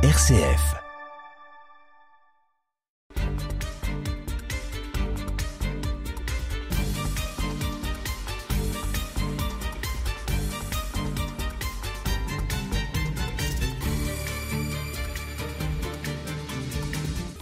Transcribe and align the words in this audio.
RCF. 0.00 0.76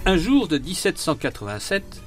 Un 0.06 0.16
jour 0.16 0.48
de 0.48 0.56
1787, 0.56 2.00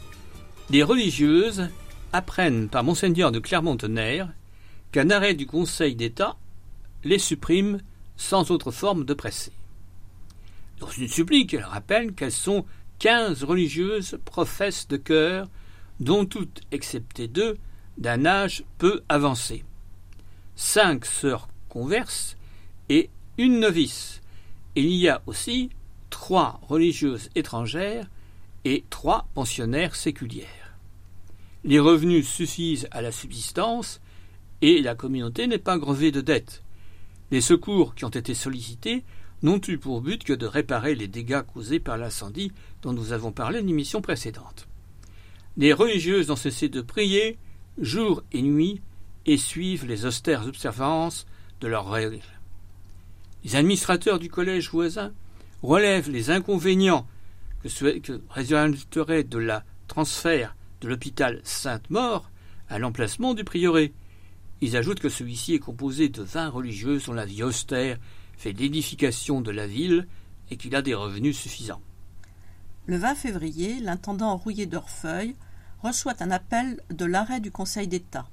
les 0.71 0.81
religieuses 0.81 1.70
apprennent 2.11 2.70
par 2.70 2.84
Monseigneur 2.84 3.31
de 3.31 3.38
Clermont-Tonnerre 3.38 4.29
qu'un 4.91 5.11
arrêt 5.11 5.36
du 5.36 5.45
Conseil 5.45 5.93
d'État 5.93 6.38
les 7.04 7.20
supprime 7.20 7.81
sans 8.18 8.50
autre 8.50 8.71
forme 8.71 9.05
de 9.05 9.13
presser. 9.13 9.52
Dans 10.79 10.89
une 10.89 11.07
supplique, 11.07 11.54
elle 11.54 11.64
rappelle 11.64 12.14
qu'elles 12.14 12.32
sont 12.32 12.65
quinze 13.00 13.43
religieuses 13.43 14.18
professes 14.25 14.87
de 14.87 14.97
cœur, 14.97 15.47
dont 16.00 16.25
toutes, 16.25 16.61
excepté 16.71 17.28
deux, 17.28 17.57
d'un 17.97 18.25
âge 18.25 18.64
peu 18.78 19.01
avancé. 19.10 19.65
Cinq 20.56 21.06
sœurs 21.06 21.50
converses 21.68 22.37
et 22.87 23.10
une 23.37 23.60
novice. 23.60 24.21
Il 24.75 24.87
y 24.87 25.10
a 25.10 25.21
aussi 25.25 25.70
trois 26.10 26.60
religieuses 26.68 27.29
étrangères 27.36 28.07
et 28.64 28.84
trois 28.89 29.28
pensionnaires 29.34 29.96
séculières. 29.96 30.78
Les 31.65 31.79
revenus 31.79 32.28
suffisent 32.28 32.88
à 32.92 33.02
la 33.02 33.11
subsistance 33.11 34.00
et 34.61 34.81
la 34.81 34.95
communauté 34.95 35.48
n'est 35.48 35.58
pas 35.58 35.78
grevée 35.78 36.11
de 36.11 36.22
dettes. 36.22 36.64
Les 37.31 37.42
secours 37.42 37.95
qui 37.95 38.06
ont 38.06 38.09
été 38.09 38.34
sollicités 38.34 39.03
n'ont 39.42 39.61
eu 39.67 39.78
pour 39.78 40.02
but 40.02 40.23
que 40.23 40.34
de 40.34 40.45
réparer 40.45 40.95
les 40.95 41.08
dégâts 41.08 41.42
causés 41.42 41.80
par 41.80 41.98
l'incendie 41.98 42.52
dont 42.82 42.94
nous 42.94 43.14
avons 43.14 43.32
parlé 43.32 43.62
l'émission 43.62 44.02
précédente. 44.02 44.68
Les 45.58 45.73
religieuses 45.73 46.31
ont 46.31 46.36
cessé 46.36 46.70
de 46.70 46.81
prier 46.81 47.38
jour 47.80 48.23
et 48.31 48.42
nuit 48.42 48.81
et 49.26 49.38
suivent 49.38 49.86
les 49.86 50.06
austères 50.06 50.48
observances 50.48 51.26
de 51.62 51.68
leurs 51.68 51.90
règles. 51.90 52.22
Les 53.44 53.56
administrateurs 53.56 54.20
du 54.20 54.30
collège 54.30 54.70
voisin 54.70 55.14
relève 55.62 56.09
les 56.09 56.30
inconvénients 56.30 57.08
que, 57.64 58.00
que 58.00 58.22
résulterait 58.30 59.24
de 59.24 59.38
la 59.38 59.64
transfert 59.88 60.56
de 60.81 60.88
l'hôpital 60.88 61.42
Sainte-Maure 61.44 62.30
à 62.70 62.80
l'emplacement 62.80 63.34
du 63.34 63.44
prieuré. 63.44 63.94
Ils 64.62 64.78
ajoutent 64.78 65.00
que 65.00 65.09
celui-ci 65.09 65.56
est 65.56 65.59
composé 65.59 66.09
de 66.09 66.22
vingt 66.22 66.50
religieuses 66.50 67.06
dont 67.06 67.14
la 67.14 67.26
vie 67.26 67.44
austère 67.44 67.98
fait 68.40 68.54
l'édification 68.54 69.42
de 69.42 69.52
la 69.52 69.68
ville 69.68 70.08
et 70.50 70.58
qu'il 70.58 70.76
a 70.76 70.82
des 70.82 70.95
revenus 70.95 71.38
suffisants. 71.38 71.82
Le 72.88 72.98
20 72.98 73.14
février, 73.14 73.80
l'intendant 73.80 74.36
Rouillé 74.36 74.66
d'Orfeuille 74.66 75.36
reçoit 75.84 76.23
un 76.23 76.31
appel 76.31 76.81
de 76.90 77.06
l'arrêt 77.06 77.40
du 77.40 77.52
Conseil 77.52 77.88
d'État. 77.88 78.28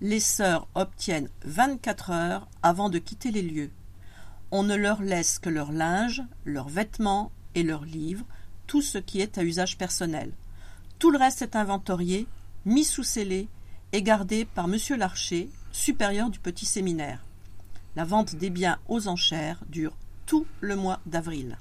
Les 0.00 0.20
sœurs 0.20 0.66
obtiennent 0.74 1.28
24 1.44 2.10
heures 2.10 2.48
avant 2.62 2.88
de 2.88 2.98
quitter 2.98 3.30
les 3.30 3.42
lieux 3.42 3.70
on 4.52 4.62
ne 4.62 4.76
leur 4.76 5.02
laisse 5.02 5.38
que 5.38 5.48
leur 5.48 5.72
linge, 5.72 6.22
leurs 6.44 6.68
vêtements 6.68 7.32
et 7.54 7.62
leurs 7.62 7.86
livres, 7.86 8.26
tout 8.66 8.82
ce 8.82 8.98
qui 8.98 9.20
est 9.20 9.38
à 9.38 9.42
usage 9.42 9.78
personnel. 9.78 10.30
Tout 10.98 11.10
le 11.10 11.18
reste 11.18 11.40
est 11.40 11.56
inventorié, 11.56 12.26
mis 12.66 12.84
sous 12.84 13.02
scellé 13.02 13.48
et 13.92 14.02
gardé 14.02 14.44
par 14.44 14.66
M. 14.66 14.76
Larcher, 14.98 15.50
supérieur 15.72 16.28
du 16.28 16.38
petit 16.38 16.66
séminaire. 16.66 17.24
La 17.96 18.04
vente 18.04 18.36
des 18.36 18.50
biens 18.50 18.78
aux 18.88 19.08
enchères 19.08 19.60
dure 19.68 19.92
tout 20.26 20.46
le 20.60 20.76
mois 20.76 21.00
d'avril. 21.06 21.58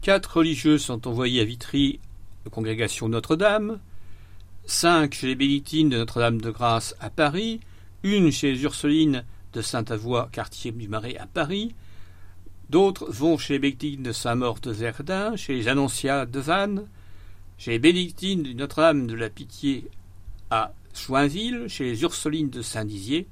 Quatre 0.00 0.38
religieux 0.38 0.78
sont 0.78 1.06
envoyés 1.06 1.42
à 1.42 1.44
Vitry, 1.44 2.00
congrégation 2.50 3.08
Notre-Dame, 3.08 3.78
cinq 4.64 5.14
chez 5.14 5.26
les 5.26 5.34
Bénitines 5.34 5.90
de 5.90 5.98
Notre-Dame 5.98 6.40
de 6.40 6.50
Grâce 6.50 6.94
à 7.00 7.10
Paris, 7.10 7.60
une 8.02 8.30
chez 8.30 8.52
les 8.52 8.62
Ursulines 8.62 9.24
de 9.52 9.62
Saint-Avoie, 9.62 10.28
quartier 10.32 10.72
du 10.72 10.88
Marais 10.88 11.16
à 11.16 11.26
Paris, 11.26 11.74
D'autres 12.70 13.10
vont 13.10 13.36
chez 13.36 13.54
les 13.54 13.58
Bénédictines 13.58 14.04
de 14.04 14.12
Saint-Maur 14.12 14.60
de 14.60 14.70
Verdun, 14.70 15.34
chez 15.34 15.54
les 15.54 15.66
Annonciats 15.66 16.24
de 16.24 16.38
Vannes, 16.38 16.86
chez 17.58 17.72
les 17.72 17.78
Bénédictines 17.80 18.44
de 18.44 18.52
Notre-Dame 18.52 19.08
de 19.08 19.14
la 19.16 19.28
Pitié 19.28 19.90
à 20.50 20.72
Choinville, 20.94 21.66
chez 21.66 21.82
les 21.86 22.02
Ursulines 22.02 22.48
de 22.48 22.62
Saint-Dizier, 22.62 23.26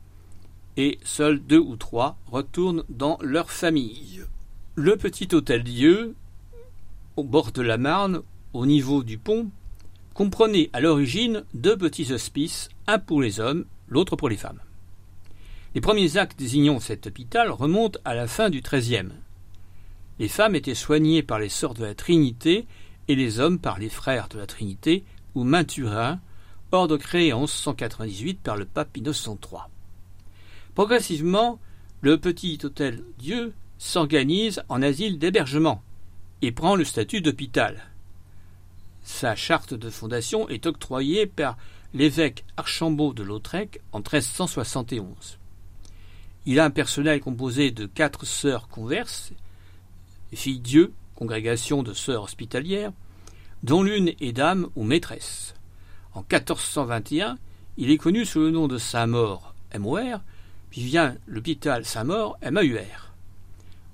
et 0.79 0.99
seuls 1.03 1.41
deux 1.41 1.59
ou 1.59 1.77
trois 1.77 2.17
retournent 2.31 2.85
dans 2.89 3.19
leur 3.21 3.51
famille. 3.51 4.23
Le 4.77 4.97
petit 4.97 5.29
hôtel-dieu, 5.35 6.15
au 7.17 7.25
bord 7.25 7.51
de 7.51 7.63
la 7.63 7.77
Marne, 7.77 8.23
au 8.55 8.65
niveau 8.65 9.03
du 9.03 9.19
pont, 9.19 9.51
comprenait 10.15 10.71
à 10.73 10.81
l'origine 10.81 11.45
deux 11.53 11.77
petits 11.77 12.13
hospices, 12.13 12.69
un 12.87 13.01
pour 13.01 13.21
les 13.21 13.41
hommes, 13.41 13.65
l'autre 13.89 14.15
pour 14.15 14.29
les 14.29 14.37
femmes. 14.37 14.61
Les 15.75 15.81
premiers 15.81 16.17
actes 16.17 16.39
désignant 16.39 16.79
cet 16.79 17.09
hôpital 17.09 17.51
remontent 17.51 17.99
à 18.05 18.15
la 18.15 18.29
fin 18.29 18.49
du 18.49 18.63
XIIIe. 18.63 19.11
Les 20.21 20.29
femmes 20.29 20.55
étaient 20.55 20.77
soignées 20.77 21.25
par 21.25 21.41
les 21.41 21.49
sœurs 21.49 21.75
de 21.75 21.85
la 21.85 21.95
Trinité 21.97 22.67
et 23.09 23.17
les 23.17 23.41
hommes 23.41 23.59
par 23.59 23.81
les 23.81 23.89
frères 23.89 24.29
de 24.29 24.39
la 24.39 24.47
Trinité 24.47 25.05
ou 25.35 25.43
Mainturin, 25.43 26.21
ordre 26.71 26.99
créé 26.99 27.33
en 27.33 27.41
1198 27.41 28.41
par 28.41 28.57
le 28.57 28.65
pape 28.65 28.97
Innocent 28.97 29.39
III. 29.51 29.63
Progressivement, 30.79 31.59
le 32.03 32.19
petit 32.19 32.57
hôtel 32.63 33.03
Dieu 33.19 33.53
s'organise 33.79 34.63
en 34.69 34.81
asile 34.81 35.19
d'hébergement 35.19 35.83
et 36.41 36.53
prend 36.53 36.77
le 36.77 36.85
statut 36.85 37.21
d'hôpital. 37.21 37.83
Sa 39.03 39.35
charte 39.35 39.75
de 39.75 39.91
fondation 39.91 40.49
est 40.49 40.67
octroyée 40.67 41.27
par 41.27 41.57
l'évêque 41.95 42.45
Archambault 42.57 43.13
de 43.13 43.25
Lautrec 43.25 43.81
en 43.91 43.99
1371. 43.99 45.41
Il 46.47 46.61
a 46.61 46.65
un 46.67 46.71
personnel 46.71 47.19
composé 47.19 47.73
de 47.73 47.87
quatre 47.87 48.25
sœurs 48.25 48.69
converses 48.69 49.33
filles 50.33 50.61
Dieu, 50.61 50.93
congrégation 51.17 51.83
de 51.83 51.93
sœurs 51.93 52.23
hospitalières, 52.23 52.93
dont 53.65 53.83
l'une 53.83 54.13
est 54.21 54.33
dame 54.33 54.69
ou 54.77 54.85
maîtresse. 54.85 55.57
En 56.15 56.21
1421, 56.21 57.37
il 57.79 57.91
est 57.91 57.99
connu 57.99 58.25
sous 58.25 58.39
le 58.39 58.53
nom 58.53 58.69
de 58.69 58.79
Saint-Maur, 58.79 59.57
MOR, 59.77 60.21
puis 60.71 60.83
vient 60.83 61.17
l'hôpital 61.27 61.85
Saint-Maur, 61.85 62.39
MAUR. 62.43 63.15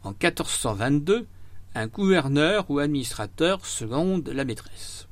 En 0.03 0.11
1422, 0.11 1.27
un 1.75 1.87
gouverneur 1.87 2.71
ou 2.71 2.79
administrateur 2.79 3.67
seconde 3.67 4.29
la 4.29 4.45
maîtresse. 4.45 5.09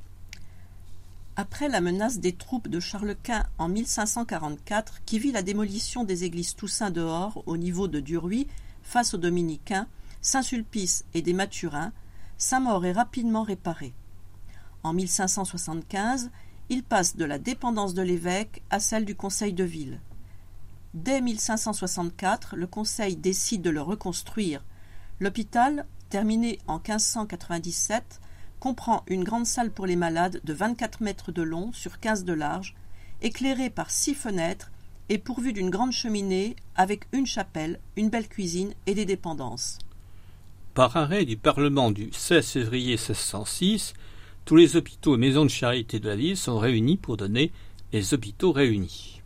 Après 1.34 1.68
la 1.68 1.80
menace 1.80 2.18
des 2.18 2.34
troupes 2.34 2.68
de 2.68 2.78
Charles 2.78 3.16
Quint 3.22 3.46
en 3.58 3.68
1544, 3.68 5.02
qui 5.06 5.18
vit 5.18 5.32
la 5.32 5.42
démolition 5.42 6.04
des 6.04 6.24
églises 6.24 6.54
Toussaint 6.54 6.90
dehors 6.90 7.42
au 7.46 7.56
niveau 7.56 7.88
de 7.88 8.00
Duruy 8.00 8.46
face 8.82 9.14
aux 9.14 9.18
dominicains, 9.18 9.86
Saint-Sulpice 10.20 11.04
et 11.14 11.22
des 11.22 11.32
Mathurins, 11.32 11.92
Saint-Maur 12.36 12.84
est 12.84 12.92
rapidement 12.92 13.44
réparé. 13.44 13.94
En 14.82 14.92
1575, 14.92 16.30
il 16.68 16.82
passe 16.82 17.16
de 17.16 17.24
la 17.24 17.38
dépendance 17.38 17.94
de 17.94 18.02
l'évêque 18.02 18.62
à 18.70 18.78
celle 18.78 19.04
du 19.04 19.14
conseil 19.14 19.52
de 19.52 19.64
ville. 19.64 20.00
Dès 20.94 21.22
1564, 21.22 22.54
le 22.54 22.66
conseil 22.66 23.16
décide 23.16 23.62
de 23.62 23.70
le 23.70 23.80
reconstruire. 23.80 24.62
L'hôpital, 25.20 25.86
terminé 26.10 26.58
en 26.66 26.75
1597, 26.75 28.20
comprend 28.60 29.02
une 29.06 29.25
grande 29.25 29.47
salle 29.47 29.70
pour 29.70 29.86
les 29.86 29.97
malades 29.97 30.42
de 30.44 30.52
24 30.52 31.02
mètres 31.02 31.32
de 31.32 31.41
long 31.41 31.72
sur 31.72 31.98
15 31.98 32.25
de 32.25 32.34
large, 32.34 32.75
éclairée 33.22 33.70
par 33.70 33.91
six 33.91 34.14
fenêtres 34.14 34.70
et 35.08 35.16
pourvue 35.16 35.54
d'une 35.54 35.70
grande 35.70 35.92
cheminée 35.92 36.56
avec 36.75 37.04
une 37.12 37.26
chapelle, 37.26 37.81
une 37.97 38.10
belle 38.10 38.28
cuisine 38.28 38.75
et 38.86 38.94
des 38.94 39.06
dépendances. 39.06 39.78
Par 40.75 40.94
arrêt 40.98 41.25
du 41.25 41.38
Parlement 41.38 41.90
du 41.90 42.11
16 42.12 42.46
février 42.46 42.96
1606, 42.96 43.94
tous 44.44 44.56
les 44.56 44.76
hôpitaux 44.76 45.14
et 45.14 45.19
maisons 45.19 45.44
de 45.44 45.50
charité 45.50 46.00
de 46.00 46.08
la 46.08 46.16
ville 46.16 46.37
sont 46.37 46.58
réunis 46.58 46.99
pour 46.99 47.16
donner 47.16 47.50
les 47.94 48.12
hôpitaux 48.12 48.52
réunis. 48.52 49.21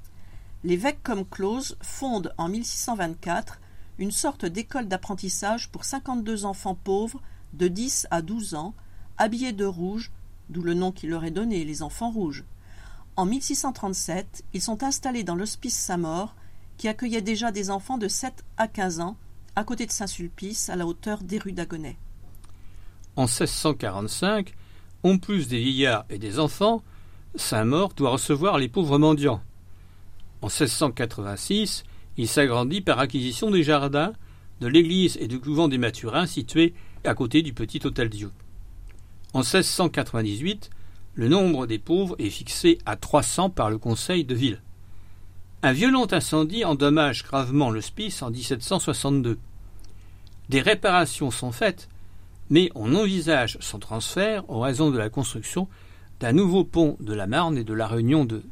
L'évêque 0.66 1.04
comme 1.04 1.24
Clause 1.24 1.76
fonde 1.80 2.34
en 2.38 2.48
1624 2.48 3.60
une 4.00 4.10
sorte 4.10 4.44
d'école 4.44 4.88
d'apprentissage 4.88 5.70
pour 5.70 5.84
52 5.84 6.44
enfants 6.44 6.74
pauvres 6.74 7.22
de 7.52 7.68
10 7.68 8.08
à 8.10 8.20
12 8.20 8.56
ans, 8.56 8.74
habillés 9.16 9.52
de 9.52 9.64
rouge, 9.64 10.10
d'où 10.50 10.62
le 10.62 10.74
nom 10.74 10.90
qu'il 10.90 11.10
leur 11.10 11.24
est 11.24 11.30
donné, 11.30 11.64
les 11.64 11.84
enfants 11.84 12.10
rouges. 12.10 12.42
En 13.14 13.26
1637, 13.26 14.42
ils 14.54 14.60
sont 14.60 14.82
installés 14.82 15.22
dans 15.22 15.36
l'hospice 15.36 15.76
Saint-Maur, 15.76 16.34
qui 16.78 16.88
accueillait 16.88 17.22
déjà 17.22 17.52
des 17.52 17.70
enfants 17.70 17.96
de 17.96 18.08
7 18.08 18.44
à 18.56 18.66
15 18.66 18.98
ans, 18.98 19.16
à 19.54 19.62
côté 19.62 19.86
de 19.86 19.92
Saint-Sulpice, 19.92 20.68
à 20.68 20.74
la 20.74 20.88
hauteur 20.88 21.22
des 21.22 21.38
rues 21.38 21.52
d'Agonais. 21.52 21.96
En 23.14 23.26
1645, 23.26 24.52
en 25.04 25.18
plus 25.18 25.46
des 25.46 25.60
vieillards 25.60 26.06
et 26.10 26.18
des 26.18 26.40
enfants, 26.40 26.82
Saint-Maur 27.36 27.94
doit 27.94 28.10
recevoir 28.10 28.58
les 28.58 28.68
pauvres 28.68 28.98
mendiants. 28.98 29.40
En 30.46 30.48
1686, 30.48 31.82
il 32.18 32.28
s'agrandit 32.28 32.80
par 32.80 33.00
acquisition 33.00 33.50
des 33.50 33.64
jardins 33.64 34.12
de 34.60 34.68
l'église 34.68 35.18
et 35.20 35.26
du 35.26 35.40
couvent 35.40 35.66
des 35.66 35.76
Mathurins 35.76 36.26
situés 36.26 36.72
à 37.02 37.14
côté 37.16 37.42
du 37.42 37.52
petit 37.52 37.80
Hôtel-Dieu. 37.84 38.30
En 39.32 39.40
1698, 39.40 40.70
le 41.14 41.26
nombre 41.26 41.66
des 41.66 41.80
pauvres 41.80 42.14
est 42.20 42.30
fixé 42.30 42.78
à 42.86 42.94
300 42.94 43.50
par 43.50 43.70
le 43.70 43.78
conseil 43.78 44.22
de 44.22 44.36
ville. 44.36 44.62
Un 45.64 45.72
violent 45.72 46.06
incendie 46.12 46.64
endommage 46.64 47.24
gravement 47.24 47.70
l'hospice 47.70 48.22
en 48.22 48.30
1762. 48.30 49.38
Des 50.48 50.60
réparations 50.60 51.32
sont 51.32 51.50
faites, 51.50 51.88
mais 52.50 52.70
on 52.76 52.94
envisage 52.94 53.58
son 53.58 53.80
transfert 53.80 54.44
en 54.46 54.60
raison 54.60 54.92
de 54.92 54.98
la 54.98 55.10
construction 55.10 55.66
d'un 56.20 56.32
nouveau 56.32 56.62
pont 56.62 56.96
de 57.00 57.14
la 57.14 57.26
Marne 57.26 57.58
et 57.58 57.64
de 57.64 57.74
la 57.74 57.88
réunion 57.88 58.24
de 58.24 58.44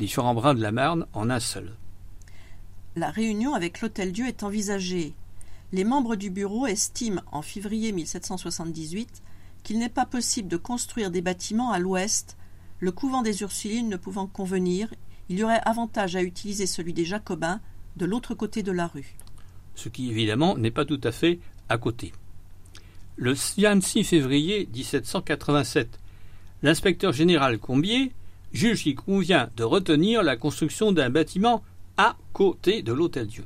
différents 0.00 0.34
bras 0.34 0.54
de 0.54 0.62
la 0.62 0.72
Marne 0.72 1.06
en 1.12 1.30
un 1.30 1.38
seul. 1.38 1.76
La 2.96 3.10
réunion 3.10 3.54
avec 3.54 3.80
l'Hôtel-Dieu 3.80 4.26
est 4.26 4.42
envisagée. 4.42 5.14
Les 5.72 5.84
membres 5.84 6.16
du 6.16 6.30
bureau 6.30 6.66
estiment 6.66 7.22
en 7.30 7.42
février 7.42 7.92
1778 7.92 9.22
qu'il 9.62 9.78
n'est 9.78 9.88
pas 9.88 10.06
possible 10.06 10.48
de 10.48 10.56
construire 10.56 11.10
des 11.10 11.20
bâtiments 11.20 11.70
à 11.70 11.78
l'ouest, 11.78 12.36
le 12.80 12.92
couvent 12.92 13.22
des 13.22 13.42
Ursulines 13.42 13.90
ne 13.90 13.96
pouvant 13.96 14.26
convenir, 14.26 14.92
il 15.28 15.38
y 15.38 15.44
aurait 15.44 15.60
avantage 15.64 16.16
à 16.16 16.22
utiliser 16.22 16.66
celui 16.66 16.94
des 16.94 17.04
Jacobins 17.04 17.60
de 17.96 18.06
l'autre 18.06 18.34
côté 18.34 18.62
de 18.62 18.72
la 18.72 18.86
rue. 18.86 19.14
Ce 19.74 19.88
qui 19.88 20.10
évidemment 20.10 20.56
n'est 20.56 20.70
pas 20.70 20.86
tout 20.86 21.00
à 21.04 21.12
fait 21.12 21.38
à 21.68 21.76
côté. 21.78 22.12
Le 23.16 23.34
26 23.34 24.02
février 24.02 24.66
1787, 24.74 26.00
l'inspecteur 26.62 27.12
général 27.12 27.58
Combier 27.58 28.12
juge 28.52 28.82
qu'il 28.82 28.96
convient 28.96 29.48
de 29.56 29.64
retenir 29.64 30.22
la 30.22 30.36
construction 30.36 30.92
d'un 30.92 31.10
bâtiment 31.10 31.62
à 31.96 32.16
côté 32.32 32.82
de 32.82 32.92
l'Hôtel-Dieu. 32.92 33.44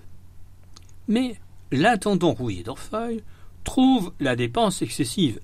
Mais 1.08 1.36
l'intendant 1.70 2.32
Rouillé 2.32 2.62
d'Orfeuille 2.62 3.22
trouve 3.64 4.12
la 4.20 4.36
dépense 4.36 4.82
excessive. 4.82 5.40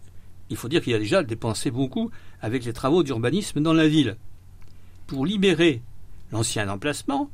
Il 0.48 0.56
faut 0.56 0.68
dire 0.68 0.82
qu'il 0.82 0.94
a 0.94 0.98
déjà 0.98 1.22
dépensé 1.22 1.70
beaucoup 1.70 2.10
avec 2.40 2.64
les 2.64 2.72
travaux 2.72 3.02
d'urbanisme 3.02 3.60
dans 3.60 3.72
la 3.72 3.88
ville. 3.88 4.16
Pour 5.06 5.26
libérer 5.26 5.82
l'ancien 6.32 6.68
emplacement, 6.68 7.30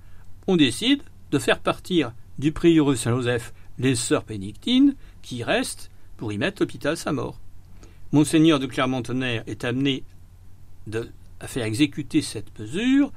on 0.46 0.56
décide 0.56 1.02
de 1.30 1.38
faire 1.38 1.60
partir 1.60 2.12
du 2.38 2.52
prieureux 2.52 2.96
Saint-Joseph 2.96 3.52
les 3.78 3.94
sœurs 3.94 4.24
bénédictines 4.24 4.94
qui 5.22 5.42
restent 5.42 5.90
pour 6.16 6.32
y 6.32 6.38
mettre 6.38 6.62
l'hôpital 6.62 6.96
Saint-Maur. 6.96 7.38
Monseigneur 8.12 8.58
de 8.58 8.66
Clermont-Tonnerre 8.66 9.42
est 9.46 9.64
amené 9.64 10.04
à 11.40 11.48
faire 11.48 11.64
exécuter 11.64 12.22
cette 12.22 12.58
mesure 12.58 13.12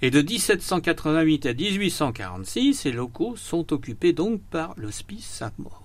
et 0.00 0.10
de 0.10 0.22
1788 0.22 1.46
à 1.46 1.54
1846, 1.54 2.74
ces 2.74 2.92
locaux 2.92 3.36
sont 3.36 3.72
occupés 3.72 4.12
donc 4.12 4.40
par 4.42 4.74
l'hospice 4.76 5.26
Sainte-Maure. 5.26 5.82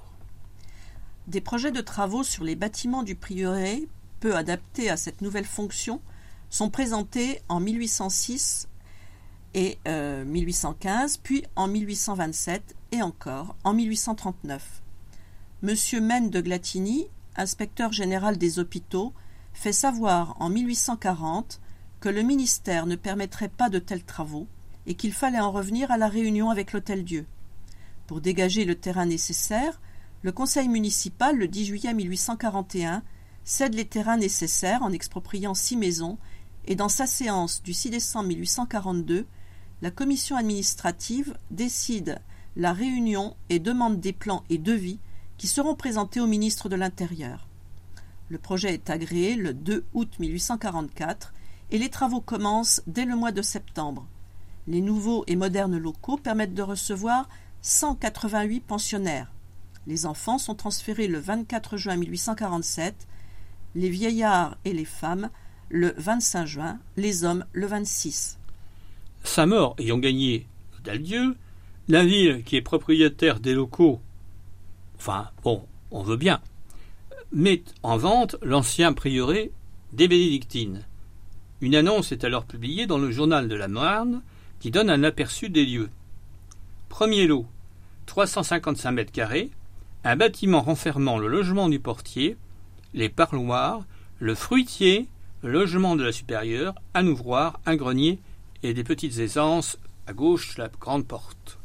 Des 1.28 1.42
projets 1.42 1.72
de 1.72 1.82
travaux 1.82 2.24
sur 2.24 2.44
les 2.44 2.56
bâtiments 2.56 3.02
du 3.02 3.16
prieuré, 3.16 3.88
peu 4.20 4.36
adaptés 4.36 4.90
à 4.92 4.98
cette 4.98 5.22
nouvelle 5.22 5.46
fonction, 5.46 6.00
sont 6.52 6.70
présentés 6.70 7.42
en 7.50 7.60
1806 7.60 8.68
et 9.56 9.80
1815, 9.88 11.16
euh, 11.16 11.20
puis 11.24 11.44
en 11.56 11.68
1827 11.68 12.76
et 12.92 13.02
encore 13.02 13.56
en 13.64 13.74
1839. 13.74 14.84
Monsieur 15.64 16.02
Mène 16.02 16.30
de 16.30 16.42
Glatigny, 16.42 17.08
inspecteur 17.36 17.92
général 17.92 18.38
des 18.38 18.60
hôpitaux, 18.60 19.14
fait 19.54 19.74
savoir 19.74 20.36
en 20.40 20.50
1840 20.50 21.62
que 22.00 22.10
le 22.10 22.22
ministère 22.22 22.86
ne 22.86 22.96
permettrait 22.96 23.50
pas 23.50 23.70
de 23.70 23.80
tels 23.80 24.04
travaux 24.04 24.48
et 24.86 24.96
qu'il 24.96 25.14
fallait 25.14 25.40
en 25.40 25.52
revenir 25.52 25.92
à 25.92 25.98
la 25.98 26.08
réunion 26.08 26.50
avec 26.50 26.74
l'Hôtel-Dieu. 26.74 27.26
Pour 28.08 28.20
dégager 28.20 28.66
le 28.66 28.76
terrain 28.76 29.06
nécessaire, 29.06 29.80
le 30.22 30.32
conseil 30.32 30.68
municipal, 30.68 31.38
le 31.38 31.48
10 31.48 31.66
juillet 31.66 31.94
1841, 31.94 33.04
cède 33.46 33.76
les 33.76 33.86
terrains 33.86 34.18
nécessaires 34.18 34.84
en 34.84 34.92
expropriant 34.92 35.54
six 35.54 35.78
maisons 35.78 36.18
et 36.66 36.76
dans 36.76 36.90
sa 36.90 37.06
séance 37.06 37.62
du 37.64 37.74
6 37.74 37.90
décembre 37.90 38.30
1842, 38.30 39.26
la 39.82 39.92
commission 39.92 40.36
administrative 40.36 41.38
décide 41.52 42.22
la 42.56 42.74
réunion 42.74 43.36
et 43.50 43.60
demande 43.60 44.00
des 44.00 44.14
plans 44.14 44.44
et 44.50 44.58
devis 44.58 45.00
qui 45.38 45.48
seront 45.48 45.76
présentés 45.76 46.20
au 46.20 46.28
ministre 46.28 46.70
de 46.70 46.76
l'Intérieur. 46.76 47.48
Le 48.34 48.40
projet 48.40 48.74
est 48.74 48.90
agréé 48.90 49.36
le 49.36 49.54
2 49.54 49.86
août 49.94 50.10
1844 50.18 51.36
et 51.70 51.78
les 51.78 51.90
travaux 51.90 52.20
commencent 52.20 52.82
dès 52.88 53.06
le 53.06 53.16
mois 53.16 53.32
de 53.32 53.44
septembre. 53.44 54.08
Les 54.66 54.82
nouveaux 54.82 55.24
et 55.28 55.36
modernes 55.36 55.78
locaux 55.78 56.18
permettent 56.18 56.56
de 56.56 56.64
recevoir 56.64 57.30
188 57.62 58.62
pensionnaires. 58.62 59.32
Les 59.86 60.08
enfants 60.08 60.40
sont 60.40 60.56
transférés 60.56 61.08
le 61.08 61.20
24 61.20 61.78
juin 61.78 61.96
1847, 61.96 63.08
les 63.76 63.90
vieillards 63.90 64.58
et 64.66 64.74
les 64.74 64.84
femmes 64.84 65.30
le 65.70 65.94
25 65.98 66.48
juin, 66.48 66.80
les 66.98 67.26
hommes 67.26 67.46
le 67.54 67.68
26. 67.68 68.40
Saint-Maur 69.24 69.76
ayant 69.78 70.00
gagné 70.00 70.48
d'Aldieu, 70.84 71.38
la 71.88 72.04
ville 72.04 72.44
qui 72.44 72.56
est 72.56 72.64
propriétaire 72.64 73.40
des 73.40 73.54
locaux, 73.54 74.02
enfin 74.96 75.30
bon, 75.44 75.68
on 75.92 76.02
veut 76.02 76.18
bien, 76.18 76.42
met 77.34 77.64
en 77.82 77.98
vente 77.98 78.36
l'ancien 78.44 78.94
prieuré 78.94 79.52
des 79.92 80.08
Bénédictines. 80.08 80.86
Une 81.62 81.76
annonce 81.76 82.12
est 82.12 82.24
alors 82.24 82.46
publiée 82.46 82.86
dans 82.86 83.00
le 83.00 83.10
journal 83.10 83.48
de 83.48 83.56
la 83.56 83.68
Marne 83.68 84.22
qui 84.60 84.70
donne 84.70 84.90
un 84.90 85.04
aperçu 85.04 85.50
des 85.50 85.66
lieux. 85.66 85.90
Premier 86.90 87.26
lot, 87.26 87.48
355 88.06 88.92
mètres 88.92 89.12
carrés, 89.12 89.50
un 90.04 90.16
bâtiment 90.16 90.62
renfermant 90.62 91.18
le 91.18 91.28
logement 91.28 91.70
du 91.70 91.80
portier, 91.80 92.38
les 92.94 93.10
parloirs, 93.10 93.84
le 94.20 94.36
fruitier, 94.36 95.08
le 95.42 95.52
logement 95.52 95.96
de 95.96 96.04
la 96.04 96.12
supérieure, 96.12 96.76
un 96.94 97.08
ouvroir, 97.08 97.60
un 97.66 97.76
grenier 97.76 98.20
et 98.62 98.74
des 98.74 98.84
petites 98.84 99.18
aisances 99.18 99.80
à 100.06 100.14
gauche 100.14 100.58
la 100.58 100.68
grande 100.68 101.08
porte. 101.08 101.58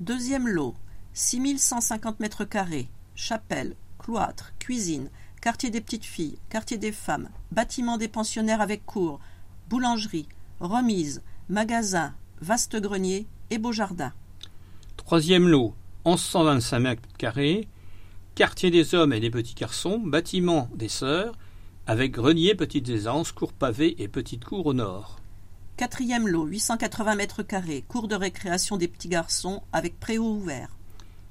Deuxième 0.00 0.46
lot, 0.46 0.74
6150 1.14 2.20
mètres 2.20 2.44
carrés, 2.44 2.88
chapelle, 3.14 3.76
cloître, 4.00 4.52
cuisine, 4.58 5.10
quartier 5.40 5.70
des 5.70 5.80
petites 5.80 6.04
filles, 6.04 6.38
quartier 6.48 6.78
des 6.78 6.90
femmes, 6.90 7.28
bâtiment 7.52 7.98
des 7.98 8.08
pensionnaires 8.08 8.60
avec 8.60 8.84
cour, 8.86 9.20
boulangerie, 9.68 10.28
remise, 10.58 11.22
magasin, 11.48 12.14
vaste 12.40 12.76
grenier 12.76 13.26
et 13.50 13.58
beau 13.58 13.72
jardin. 13.72 14.12
Troisième 14.96 15.48
lot, 15.48 15.74
1125 16.06 16.78
mètres 16.78 17.02
carrés, 17.18 17.68
quartier 18.34 18.70
des 18.70 18.94
hommes 18.94 19.12
et 19.12 19.20
des 19.20 19.30
petits 19.30 19.54
garçons, 19.54 19.98
bâtiment 19.98 20.68
des 20.74 20.88
sœurs, 20.88 21.36
avec 21.86 22.12
grenier, 22.12 22.54
petites 22.54 22.88
aisances, 22.88 23.32
cour 23.32 23.52
pavée 23.52 24.02
et 24.02 24.08
petite 24.08 24.44
cour 24.44 24.66
au 24.66 24.74
nord. 24.74 25.18
Quatrième 25.76 26.28
lot, 26.28 26.46
880 26.46 27.14
mètres 27.16 27.42
carrés, 27.42 27.84
cour 27.88 28.06
de 28.06 28.14
récréation 28.14 28.76
des 28.76 28.88
petits 28.88 29.08
garçons 29.08 29.62
avec 29.72 29.98
préau 29.98 30.24
ouvert. 30.24 30.76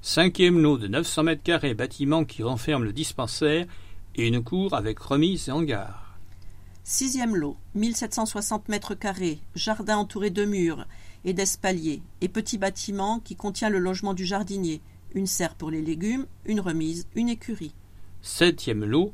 Cinquième 0.02 0.58
lot 0.58 0.78
de 0.78 0.88
900 0.88 1.24
mètres 1.24 1.42
carrés, 1.42 1.74
bâtiment 1.74 2.24
qui 2.24 2.42
renferme 2.42 2.84
le 2.84 2.92
dispensaire 2.92 3.66
et 4.14 4.26
une 4.26 4.42
cour 4.42 4.72
avec 4.74 4.98
remise 4.98 5.48
et 5.48 5.52
hangar. 5.52 6.18
Sixième 6.84 7.36
lot, 7.36 7.58
1760 7.74 8.70
mètres 8.70 8.94
carrés, 8.94 9.40
jardin 9.54 9.98
entouré 9.98 10.30
de 10.30 10.46
murs 10.46 10.86
et 11.26 11.34
d'espaliers, 11.34 12.00
et 12.22 12.28
petit 12.28 12.56
bâtiment 12.56 13.20
qui 13.20 13.36
contient 13.36 13.68
le 13.68 13.78
logement 13.78 14.14
du 14.14 14.24
jardinier, 14.24 14.80
une 15.14 15.26
serre 15.26 15.54
pour 15.54 15.70
les 15.70 15.82
légumes, 15.82 16.26
une 16.46 16.60
remise, 16.60 17.06
une 17.14 17.28
écurie. 17.28 17.74
Septième 18.22 18.86
lot, 18.86 19.12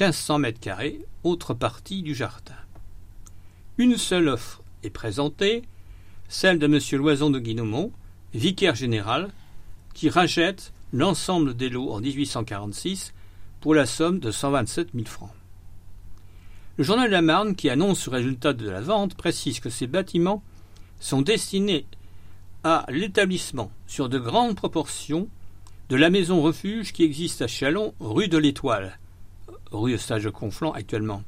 1500 0.00 0.38
mètres 0.38 0.60
carrés, 0.60 1.04
autre 1.24 1.52
partie 1.52 2.02
du 2.02 2.14
jardin. 2.14 2.54
Une 3.76 3.98
seule 3.98 4.28
offre 4.28 4.62
est 4.82 4.90
présentée, 4.90 5.62
celle 6.28 6.58
de 6.58 6.66
M. 6.66 6.80
Loison 6.98 7.28
de 7.28 7.38
Guinomont, 7.38 7.92
vicaire 8.32 8.74
général, 8.74 9.30
qui 9.96 10.10
rachète 10.10 10.74
l'ensemble 10.92 11.56
des 11.56 11.70
lots 11.70 11.90
en 11.90 12.00
1846 12.00 13.14
pour 13.60 13.74
la 13.74 13.86
somme 13.86 14.18
de 14.18 14.30
127 14.30 14.88
000 14.94 15.06
francs. 15.06 15.30
Le 16.76 16.84
journal 16.84 17.06
de 17.06 17.12
la 17.12 17.22
Marne, 17.22 17.56
qui 17.56 17.70
annonce 17.70 18.04
le 18.04 18.12
résultat 18.12 18.52
de 18.52 18.68
la 18.68 18.82
vente, 18.82 19.14
précise 19.14 19.58
que 19.58 19.70
ces 19.70 19.86
bâtiments 19.86 20.42
sont 21.00 21.22
destinés 21.22 21.86
à 22.62 22.84
l'établissement, 22.90 23.70
sur 23.86 24.10
de 24.10 24.18
grandes 24.18 24.54
proportions, 24.54 25.28
de 25.88 25.96
la 25.96 26.10
maison 26.10 26.42
refuge 26.42 26.92
qui 26.92 27.02
existe 27.02 27.40
à 27.40 27.46
Chalon, 27.46 27.94
rue 27.98 28.28
de 28.28 28.36
l'Étoile, 28.36 28.98
rue 29.72 29.94
Eustache 29.94 30.28
Conflans 30.28 30.72
actuellement. 30.72 31.22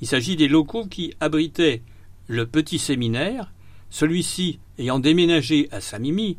Il 0.00 0.06
s'agit 0.06 0.36
des 0.36 0.46
locaux 0.46 0.86
qui 0.86 1.14
abritaient 1.18 1.82
le 2.28 2.46
petit 2.46 2.78
séminaire, 2.78 3.52
celui-ci 3.90 4.60
ayant 4.78 5.00
déménagé 5.00 5.68
à 5.72 5.80
Saint-Mimi, 5.80 6.38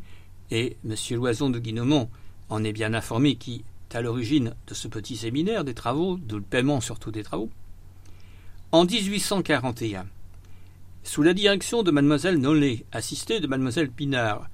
et 0.50 0.76
M. 0.84 0.94
Loison 1.16 1.50
de 1.50 1.58
Guinomont 1.58 2.08
en 2.48 2.64
est 2.64 2.72
bien 2.72 2.94
informé 2.94 3.36
qui 3.36 3.64
à 3.92 4.00
l'origine 4.00 4.54
de 4.66 4.74
ce 4.74 4.88
petit 4.88 5.16
séminaire 5.16 5.64
des 5.64 5.74
travaux, 5.74 6.18
le 6.30 6.40
paiement 6.40 6.80
surtout 6.80 7.10
des 7.10 7.24
travaux. 7.24 7.50
En 8.72 8.84
1841, 8.84 10.06
sous 11.02 11.22
la 11.22 11.34
direction 11.34 11.82
de 11.82 11.90
mademoiselle 11.90 12.38
Nollet, 12.38 12.84
assistée 12.92 13.40
de 13.40 13.46
mademoiselle 13.46 13.90
Pinard, 13.90 14.48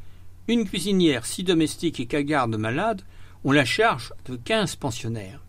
Une 0.49 0.65
cuisinière, 0.65 1.27
six 1.27 1.43
domestiques 1.43 2.01
et 2.01 2.07
quatre 2.07 2.25
gardes 2.25 2.57
malades 2.57 3.03
ont 3.45 3.53
la 3.53 3.65
charge 3.65 4.13
de 4.27 4.37
quinze 4.37 4.77
pensionnaires. 4.77 5.43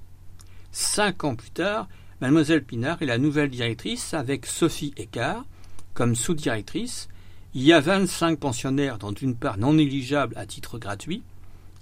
Cinq 0.71 1.23
ans 1.23 1.35
plus 1.35 1.51
tard, 1.51 1.87
Mademoiselle 2.19 2.63
Pinard 2.63 3.01
est 3.01 3.05
la 3.05 3.19
nouvelle 3.19 3.49
directrice 3.49 4.15
avec 4.15 4.47
Sophie 4.47 4.93
Écart 4.97 5.45
comme 5.93 6.15
sous-directrice. 6.15 7.09
Il 7.57 7.63
y 7.63 7.73
a 7.73 7.79
25 7.79 8.37
pensionnaires 8.37 8.99
dont 8.99 9.13
une 9.13 9.35
part 9.35 9.57
non 9.57 9.73
négligeable 9.73 10.37
à 10.37 10.45
titre 10.45 10.77
gratuit. 10.77 11.23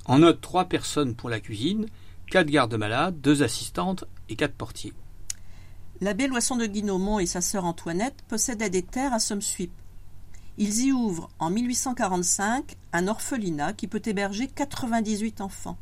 En 0.05 0.19
note 0.19 0.39
trois 0.39 0.69
personnes 0.69 1.15
pour 1.15 1.29
la 1.29 1.41
cuisine, 1.41 1.87
quatre 2.31 2.49
gardes-malades, 2.49 3.19
deux 3.19 3.43
assistantes 3.43 4.05
et 4.29 4.37
quatre 4.37 4.53
portiers. 4.53 4.93
L'abbé 5.99 6.27
Loisson 6.27 6.55
de 6.55 6.65
Guinomont 6.65 7.19
et 7.19 7.25
sa 7.25 7.41
sœur 7.41 7.65
Antoinette 7.65 8.23
possédaient 8.29 8.69
des 8.69 8.83
terres 8.83 9.11
à 9.11 9.19
Somsuip. 9.19 9.73
Ils 10.57 10.85
y 10.85 10.91
ouvrent 10.93 11.29
en 11.39 11.49
1845 11.49 12.77
un 12.93 13.09
orphelinat 13.09 13.73
qui 13.73 13.87
peut 13.87 14.01
héberger 14.05 14.47
98 14.47 15.41
enfants. 15.41 15.77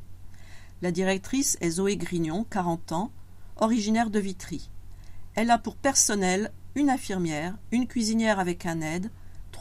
La 0.81 0.89
directrice 0.89 1.55
est 1.61 1.69
Zoé 1.69 1.97
Grignon, 1.97 2.47
40 2.49 2.93
ans, 2.93 3.11
originaire 3.57 4.09
de 4.09 4.17
Vitry. 4.17 4.71
Elle 5.35 5.51
a 5.51 5.59
pour 5.59 5.75
personnel 5.75 6.51
une 6.73 6.89
infirmière, 6.89 7.55
une 7.71 7.85
cuisinière 7.85 8.39
avec 8.39 8.65
un 8.65 8.81
aide, 8.81 9.11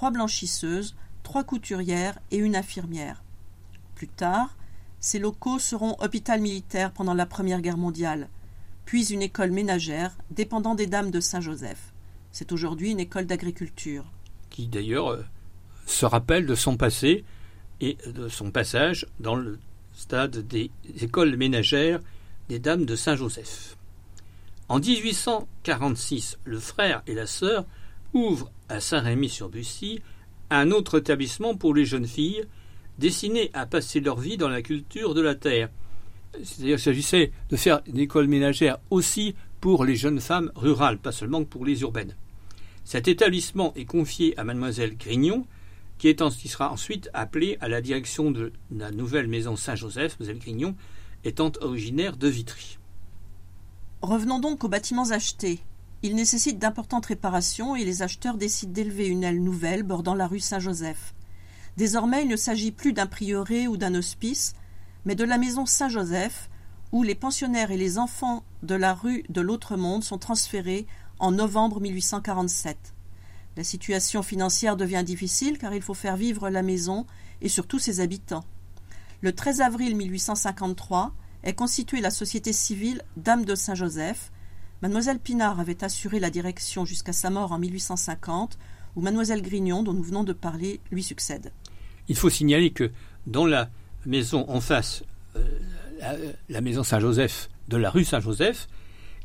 trois 0.02 0.11
blanchisseuses, 0.11 0.97
trois 1.23 1.44
couturières 1.44 2.18
et 2.32 2.37
une 2.37 2.56
infirmière. 2.56 3.23
Plus 3.94 4.09
tard, 4.09 4.56
ces 4.99 5.21
locaux 5.21 5.61
seront 5.61 5.94
hôpital 6.00 6.40
militaire 6.40 6.90
pendant 6.90 7.14
la 7.14 7.25
Première 7.25 7.61
Guerre 7.61 7.76
mondiale, 7.76 8.28
puis 8.85 9.12
une 9.12 9.23
école 9.23 9.52
ménagère 9.52 10.11
dépendant 10.32 10.75
des 10.75 10.88
dames 10.88 11.12
de 11.12 11.21
Saint-Joseph. 11.21 11.92
C'est 12.32 12.50
aujourd'hui 12.50 12.90
une 12.90 12.99
école 12.99 13.26
d'agriculture. 13.26 14.04
Qui 14.50 14.66
d'ailleurs 14.66 15.12
euh, 15.12 15.25
se 15.87 16.04
rappelle 16.04 16.47
de 16.47 16.56
son 16.56 16.76
passé 16.76 17.25
et 17.80 17.97
de 18.04 18.26
son 18.26 18.50
passage 18.50 19.06
dans 19.21 19.37
le 19.37 19.61
stade 19.94 20.38
des 20.49 20.73
écoles 21.00 21.37
ménagères 21.37 22.00
des 22.49 22.59
Dames 22.59 22.87
de 22.87 22.97
Saint-Joseph. 22.97 23.76
En 24.68 24.80
1846, 24.80 26.38
le 26.42 26.59
frère 26.59 27.04
et 27.06 27.14
la 27.14 27.28
sœur 27.28 27.66
ouvrent 28.14 28.50
à 28.69 28.81
Saint-Rémy-sur-Bussy 28.81 30.00
un 30.50 30.71
autre 30.71 30.99
établissement 30.99 31.54
pour 31.54 31.75
les 31.75 31.85
jeunes 31.85 32.07
filles 32.07 32.45
destinées 32.99 33.50
à 33.54 33.66
passer 33.66 34.00
leur 34.00 34.19
vie 34.19 34.37
dans 34.37 34.49
la 34.49 34.62
culture 34.62 35.14
de 35.14 35.23
la 35.23 35.35
terre. 35.35 35.71
C'est-à-dire 36.42 36.76
qu'il 36.76 36.85
s'agissait 36.85 37.33
de 37.50 37.57
faire 37.57 37.81
une 37.87 37.99
école 37.99 38.28
ménagère 38.28 38.78
aussi 38.90 39.35
pour 39.61 39.85
les 39.85 39.97
jeunes 39.97 40.21
femmes 40.21 40.50
rurales, 40.54 40.99
pas 40.99 41.12
seulement 41.12 41.45
pour 41.45 41.64
les 41.64 41.83
urbaines. 41.83 42.16
Cet 42.85 43.09
établissement 43.09 43.73
est 43.75 43.85
confié 43.85 44.37
à 44.38 44.45
mademoiselle 44.45 44.97
Grignon, 44.97 45.47
qui, 45.99 46.14
qui 46.14 46.49
sera 46.49 46.73
ensuite 46.73 47.11
appelée 47.14 47.57
à 47.61 47.69
la 47.69 47.81
direction 47.81 48.31
de 48.31 48.52
la 48.75 48.90
nouvelle 48.90 49.28
maison 49.28 49.57
Saint-Joseph, 49.57 50.19
mademoiselle 50.19 50.42
Grignon 50.42 50.75
étant 51.25 51.52
originaire 51.61 52.16
de 52.16 52.28
Vitry. 52.28 52.78
Revenons 54.00 54.40
donc 54.40 54.64
aux 54.64 54.69
bâtiments 54.69 55.11
achetés. 55.11 55.61
Ils 56.02 56.16
nécessitent 56.16 56.59
d'importantes 56.59 57.06
réparations 57.06 57.76
et 57.76 57.85
les 57.85 58.02
acheteurs 58.02 58.37
décident 58.37 58.73
d'élever 58.73 59.06
une 59.06 59.23
aile 59.23 59.42
nouvelle 59.42 59.85
bordant 59.85 60.14
la 60.14 60.26
rue 60.26 60.40
Saint-Joseph. 60.40 61.14
Désormais, 61.76 62.23
il 62.23 62.28
ne 62.28 62.37
s'agit 62.37 62.73
plus 62.73 62.92
d'un 62.92 63.06
prieuré 63.06 63.68
ou 63.68 63.76
d'un 63.76 63.94
hospice, 63.94 64.54
mais 65.04 65.14
de 65.14 65.25
la 65.25 65.38
maison 65.38 65.64
Saint-Joseph, 65.64 66.50
où 66.90 67.02
les 67.04 67.14
pensionnaires 67.14 67.71
et 67.71 67.76
les 67.76 67.99
enfants 67.99 68.42
de 68.62 68.75
la 68.75 68.94
rue 68.94 69.23
de 69.28 69.40
l'autre 69.40 69.76
monde 69.76 70.02
sont 70.02 70.18
transférés 70.18 70.87
en 71.21 71.30
novembre 71.30 71.80
1847. 71.80 72.94
La 73.56 73.64
situation 73.64 74.23
financière 74.23 74.76
devient 74.76 75.04
difficile 75.04 75.56
car 75.59 75.73
il 75.73 75.82
faut 75.82 75.94
faire 75.94 76.16
vivre 76.16 76.50
la 76.50 76.62
maison 76.62 77.06
et 77.40 77.49
surtout 77.49 77.78
ses 77.78 78.00
habitants. 78.00 78.44
Le 79.21 79.32
13 79.32 79.61
avril 79.61 79.94
1853 79.94 81.14
est 81.44 81.54
constituée 81.54 82.00
la 82.00 82.11
société 82.11 82.52
civile 82.52 83.02
Dame 83.16 83.44
de 83.44 83.54
Saint-Joseph. 83.54 84.32
Mademoiselle 84.83 85.21
Pinard 85.21 85.61
avait 85.61 85.85
assuré 85.85 86.19
la 86.19 86.29
direction 86.29 86.85
jusqu'à 86.85 87.12
sa 87.12 87.31
mort 87.31 87.53
en 87.53 87.59
1850, 87.61 88.59
où 88.97 89.01
Mademoiselle 89.01 89.41
Grignon, 89.41 89.85
dont 89.85 89.93
nous 89.93 90.03
venons 90.03 90.25
de 90.25 90.33
parler, 90.33 90.81
lui 90.91 91.05
succède. 91.05 91.53
Il 92.09 92.17
faut 92.17 92.31
signaler 92.31 92.73
que 92.73 92.91
dans 93.29 93.47
la 93.47 93.71
maison 94.07 94.45
en 94.51 94.61
face, 94.61 95.05
euh, 95.37 96.33
la, 96.49 96.61
maison 96.61 96.83
Saint-Joseph 96.83 97.49
de 97.69 97.77
la 97.77 97.91
rue 97.91 98.05
Saint-Joseph, 98.05 98.67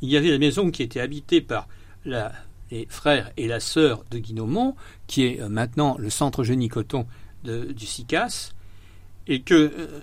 il 0.04 0.10
y 0.10 0.16
avait 0.16 0.30
la 0.30 0.38
maison 0.38 0.70
qui 0.70 0.84
était 0.84 1.00
habitée 1.00 1.42
par 1.42 1.68
les 2.06 2.86
frères 2.88 3.32
et 3.36 3.48
la 3.48 3.60
sœur 3.60 4.06
de 4.12 4.20
Guinomont, 4.20 4.76
qui 5.08 5.24
est 5.24 5.42
euh, 5.42 5.50
maintenant 5.50 5.98
le 5.98 6.12
centre 6.12 6.46
Coton 6.70 7.08
du 7.44 7.86
SICAS, 7.86 8.52
et 9.26 9.42
que 9.42 9.56
euh, 9.56 10.02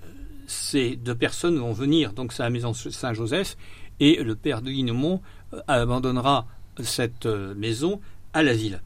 ces 0.48 0.96
deux 0.96 1.14
personnes 1.14 1.58
vont 1.58 1.72
venir 1.72 2.12
donc 2.12 2.34
à 2.40 2.42
la 2.42 2.50
maison 2.50 2.74
Saint-Joseph 2.74 3.56
et 4.00 4.22
le 4.22 4.34
père 4.34 4.62
de 4.62 4.70
Guinemont 4.70 5.16
euh, 5.16 5.43
abandonnera 5.68 6.46
cette 6.82 7.26
euh, 7.26 7.54
maison 7.54 8.00
à 8.32 8.42
la 8.42 8.54
ville. 8.54 8.80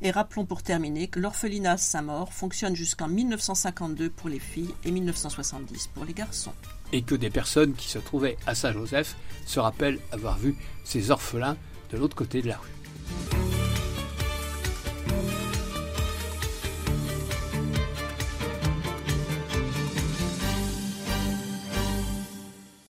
Et 0.00 0.12
rappelons 0.12 0.46
pour 0.46 0.62
terminer 0.62 1.08
que 1.08 1.18
l'orphelinat 1.18 1.76
Saint-Maur 1.76 2.32
fonctionne 2.32 2.76
jusqu'en 2.76 3.08
1952 3.08 4.10
pour 4.10 4.28
les 4.28 4.38
filles 4.38 4.72
et 4.84 4.92
1970 4.92 5.88
pour 5.88 6.04
les 6.04 6.14
garçons. 6.14 6.52
Et 6.92 7.02
que 7.02 7.16
des 7.16 7.30
personnes 7.30 7.74
qui 7.74 7.88
se 7.88 7.98
trouvaient 7.98 8.36
à 8.46 8.54
Saint-Joseph 8.54 9.16
se 9.44 9.58
rappellent 9.58 9.98
avoir 10.12 10.38
vu 10.38 10.56
ces 10.84 11.10
orphelins 11.10 11.56
de 11.90 11.96
l'autre 11.96 12.14
côté 12.14 12.42
de 12.42 12.48
la 12.48 12.58
rue. 12.58 12.77